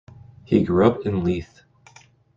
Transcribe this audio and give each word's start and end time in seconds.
He 0.45 0.63
grew 0.63 0.87
up 0.87 1.05
in 1.05 1.23
Leith. 1.23 1.61